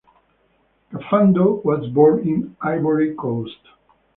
[0.91, 3.59] Kafando was born in Ivory Coast.